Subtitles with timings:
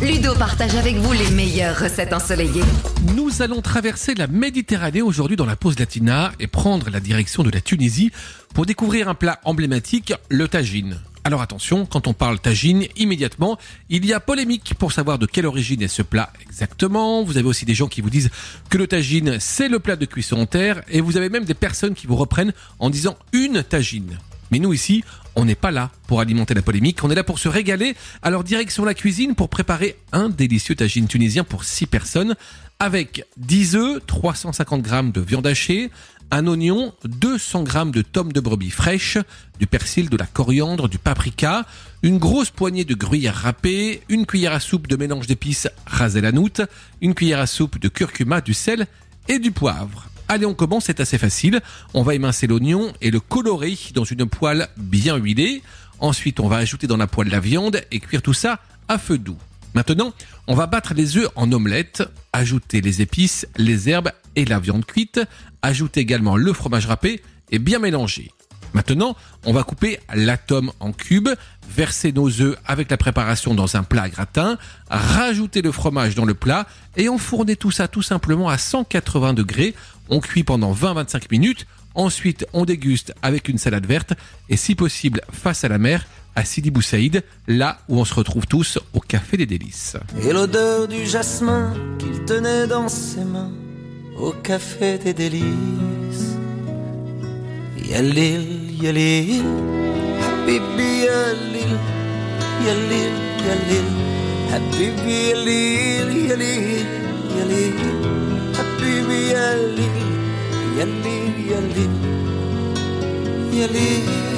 [0.00, 2.62] Ludo partage avec vous les meilleures recettes ensoleillées.
[3.14, 7.50] Nous allons traverser la Méditerranée aujourd'hui dans la pause latina et prendre la direction de
[7.50, 8.10] la Tunisie
[8.54, 10.98] pour découvrir un plat emblématique, le tagine.
[11.24, 13.58] Alors attention, quand on parle tagine, immédiatement,
[13.90, 17.22] il y a polémique pour savoir de quelle origine est ce plat exactement.
[17.22, 18.30] Vous avez aussi des gens qui vous disent
[18.70, 21.54] que le tagine, c'est le plat de cuisson en terre, et vous avez même des
[21.54, 24.18] personnes qui vous reprennent en disant une tagine.
[24.52, 25.02] Mais nous ici,
[25.34, 27.96] on n'est pas là pour alimenter la polémique, on est là pour se régaler.
[28.20, 32.36] Alors direction la cuisine pour préparer un délicieux tagine tunisien pour 6 personnes
[32.78, 35.90] avec 10 œufs, 350 g de viande hachée,
[36.30, 39.16] un oignon, 200 g de tomes de brebis fraîches,
[39.58, 41.64] du persil, de la coriandre, du paprika,
[42.02, 46.30] une grosse poignée de gruyère râpée, une cuillère à soupe de mélange d'épices rasé la
[47.00, 48.86] une cuillère à soupe de curcuma, du sel
[49.28, 50.11] et du poivre.
[50.32, 51.60] Allez, on commence, c'est assez facile.
[51.92, 55.62] On va émincer l'oignon et le colorer dans une poêle bien huilée.
[55.98, 59.18] Ensuite, on va ajouter dans la poêle la viande et cuire tout ça à feu
[59.18, 59.36] doux.
[59.74, 60.14] Maintenant,
[60.46, 64.86] on va battre les œufs en omelette, ajouter les épices, les herbes et la viande
[64.86, 65.20] cuite,
[65.60, 68.30] ajouter également le fromage râpé et bien mélanger.
[68.74, 71.30] Maintenant, on va couper l'atome en cubes,
[71.68, 76.34] verser nos œufs avec la préparation dans un plat gratin, rajouter le fromage dans le
[76.34, 79.74] plat et enfourner tout ça tout simplement à 180 degrés.
[80.08, 81.66] On cuit pendant 20-25 minutes.
[81.94, 84.14] Ensuite, on déguste avec une salade verte
[84.48, 88.46] et si possible face à la mer à Sidi Boussaïd, là où on se retrouve
[88.46, 89.96] tous au Café des Délices.
[90.22, 93.52] Et l'odeur du jasmin qu'il tenait dans ses mains
[94.18, 95.91] au Café des Délices.
[97.92, 98.44] Yalil,
[98.80, 99.44] yalil,
[100.24, 101.72] habibi yalil,
[102.66, 103.14] yalil,
[103.46, 103.88] yalil,
[104.48, 106.88] habibi yalil, yalil,
[107.36, 107.78] yalil,
[108.56, 109.96] habibi yalil,
[110.78, 111.94] yalil, yalil,
[113.60, 114.31] yalil.